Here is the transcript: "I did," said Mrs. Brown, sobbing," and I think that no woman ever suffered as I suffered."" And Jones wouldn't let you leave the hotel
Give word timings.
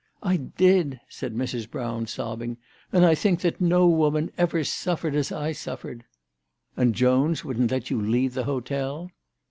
"I 0.33 0.37
did," 0.37 0.99
said 1.09 1.35
Mrs. 1.35 1.69
Brown, 1.69 2.07
sobbing," 2.07 2.57
and 2.91 3.05
I 3.05 3.13
think 3.13 3.41
that 3.41 3.61
no 3.61 3.87
woman 3.87 4.31
ever 4.35 4.63
suffered 4.63 5.13
as 5.13 5.31
I 5.31 5.51
suffered."" 5.51 6.05
And 6.75 6.95
Jones 6.95 7.45
wouldn't 7.45 7.69
let 7.69 7.91
you 7.91 8.01
leave 8.01 8.33
the 8.33 8.45
hotel 8.45 9.11